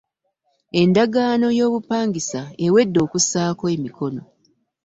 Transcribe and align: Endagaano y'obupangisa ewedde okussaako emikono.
Endagaano 0.81 1.47
y'obupangisa 1.57 2.41
ewedde 2.65 2.99
okussaako 3.05 3.63
emikono. 3.75 4.21